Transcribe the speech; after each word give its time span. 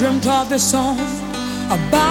dreamt 0.00 0.26
of 0.28 0.48
this 0.48 0.70
song 0.70 0.98
about 1.68 2.09